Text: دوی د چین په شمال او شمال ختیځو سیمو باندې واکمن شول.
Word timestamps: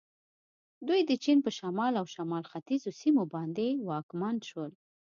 دوی 0.87 1.01
د 1.09 1.11
چین 1.23 1.37
په 1.45 1.51
شمال 1.57 1.93
او 2.01 2.05
شمال 2.15 2.43
ختیځو 2.51 2.89
سیمو 3.01 3.23
باندې 3.33 3.67
واکمن 3.89 4.35
شول. 4.49 4.71